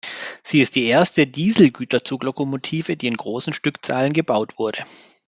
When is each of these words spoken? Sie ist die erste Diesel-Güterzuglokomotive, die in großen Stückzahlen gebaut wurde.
Sie 0.41 0.61
ist 0.61 0.73
die 0.73 0.85
erste 0.85 1.27
Diesel-Güterzuglokomotive, 1.27 2.97
die 2.97 3.05
in 3.05 3.15
großen 3.17 3.53
Stückzahlen 3.53 4.13
gebaut 4.13 4.57
wurde. 4.57 4.83